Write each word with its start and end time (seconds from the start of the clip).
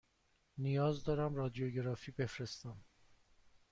نیاز 0.57 1.03
دارم 1.03 1.35
رادیوگرافی 1.35 2.11
بفرستم. 2.11 2.77